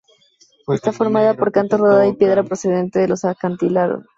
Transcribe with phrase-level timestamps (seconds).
[0.69, 4.03] Está formada por canto rodado y piedra procedente de los acantilados.